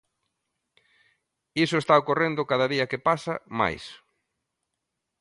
[1.65, 3.83] Iso está ocorrendo, cada día que pasa, máis.